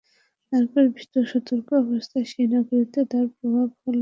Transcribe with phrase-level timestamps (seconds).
[0.53, 3.99] অতঃপর ভীত সতর্ক অবস্থায় সেই নগরীতে তার প্রভাত হল।